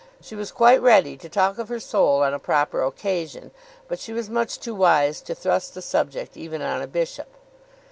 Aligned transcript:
She 0.19 0.33
was 0.35 0.51
quite 0.51 0.81
ready 0.81 1.15
to 1.15 1.29
talk 1.29 1.59
of 1.59 1.69
her 1.69 1.79
soul 1.79 2.23
on 2.23 2.33
a 2.33 2.39
proper 2.39 2.81
occasion, 2.81 3.51
but 3.87 3.99
she 3.99 4.13
was 4.13 4.31
much 4.31 4.59
too 4.59 4.73
wise 4.73 5.21
to 5.21 5.35
thrust 5.35 5.75
the 5.75 5.81
subject 5.83 6.35
even 6.35 6.63
on 6.63 6.81
a 6.81 6.87
bishop. 6.87 7.27